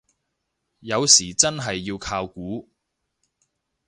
[0.79, 2.67] 有時真係要靠估